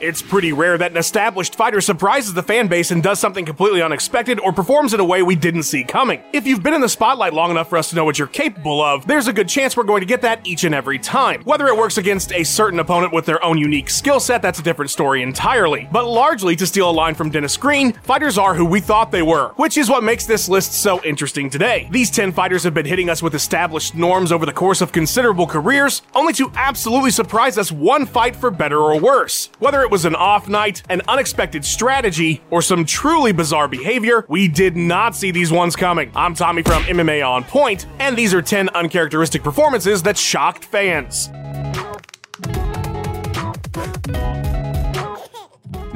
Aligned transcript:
It's 0.00 0.22
pretty 0.22 0.52
rare 0.52 0.78
that 0.78 0.92
an 0.92 0.96
established 0.96 1.56
fighter 1.56 1.80
surprises 1.80 2.32
the 2.32 2.42
fan 2.42 2.68
base 2.68 2.92
and 2.92 3.02
does 3.02 3.18
something 3.18 3.44
completely 3.44 3.82
unexpected 3.82 4.38
or 4.38 4.52
performs 4.52 4.94
in 4.94 5.00
a 5.00 5.04
way 5.04 5.22
we 5.22 5.34
didn't 5.34 5.64
see 5.64 5.82
coming. 5.82 6.22
If 6.32 6.46
you've 6.46 6.62
been 6.62 6.74
in 6.74 6.80
the 6.80 6.88
spotlight 6.88 7.34
long 7.34 7.50
enough 7.50 7.68
for 7.68 7.78
us 7.78 7.90
to 7.90 7.96
know 7.96 8.04
what 8.04 8.16
you're 8.16 8.28
capable 8.28 8.80
of, 8.80 9.06
there's 9.08 9.26
a 9.26 9.32
good 9.32 9.48
chance 9.48 9.76
we're 9.76 9.82
going 9.82 10.00
to 10.00 10.06
get 10.06 10.22
that 10.22 10.46
each 10.46 10.62
and 10.62 10.72
every 10.72 11.00
time. 11.00 11.42
Whether 11.42 11.66
it 11.66 11.76
works 11.76 11.98
against 11.98 12.32
a 12.32 12.44
certain 12.44 12.78
opponent 12.78 13.12
with 13.12 13.26
their 13.26 13.42
own 13.44 13.58
unique 13.58 13.90
skill 13.90 14.20
set, 14.20 14.40
that's 14.40 14.60
a 14.60 14.62
different 14.62 14.92
story 14.92 15.22
entirely. 15.22 15.88
But 15.90 16.06
largely, 16.06 16.54
to 16.56 16.66
steal 16.66 16.90
a 16.90 16.92
line 16.92 17.16
from 17.16 17.30
Dennis 17.30 17.56
Green, 17.56 17.92
fighters 17.92 18.38
are 18.38 18.54
who 18.54 18.64
we 18.64 18.80
thought 18.80 19.10
they 19.10 19.22
were, 19.22 19.48
which 19.56 19.76
is 19.76 19.90
what 19.90 20.04
makes 20.04 20.26
this 20.26 20.48
list 20.48 20.74
so 20.74 21.02
interesting 21.02 21.50
today. 21.50 21.88
These 21.90 22.10
10 22.12 22.30
fighters 22.30 22.62
have 22.62 22.74
been 22.74 22.86
hitting 22.86 23.10
us 23.10 23.20
with 23.20 23.34
established 23.34 23.96
norms 23.96 24.30
over 24.30 24.46
the 24.46 24.52
course 24.52 24.80
of 24.80 24.92
considerable 24.92 25.46
careers, 25.46 26.02
only 26.14 26.32
to 26.34 26.52
absolutely 26.54 27.10
surprise 27.10 27.58
us 27.58 27.72
one 27.72 28.06
fight 28.06 28.36
for 28.36 28.52
better 28.52 28.78
or 28.78 29.00
worse. 29.00 29.50
Whether 29.58 29.82
it 29.82 29.87
was 29.90 30.04
an 30.04 30.14
off 30.14 30.48
night, 30.48 30.82
an 30.88 31.02
unexpected 31.08 31.64
strategy, 31.64 32.42
or 32.50 32.62
some 32.62 32.84
truly 32.84 33.32
bizarre 33.32 33.68
behavior, 33.68 34.24
we 34.28 34.48
did 34.48 34.76
not 34.76 35.14
see 35.16 35.30
these 35.30 35.50
ones 35.50 35.76
coming. 35.76 36.10
I'm 36.14 36.34
Tommy 36.34 36.62
from 36.62 36.82
MMA 36.84 37.26
On 37.26 37.44
Point, 37.44 37.86
and 37.98 38.16
these 38.16 38.34
are 38.34 38.42
10 38.42 38.68
uncharacteristic 38.70 39.42
performances 39.42 40.02
that 40.02 40.16
shocked 40.16 40.64
fans. 40.64 41.30